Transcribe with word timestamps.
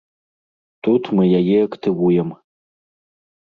Тут 0.87 1.03
мы 1.19 1.23
яе 1.41 1.59
актывуем. 1.67 2.33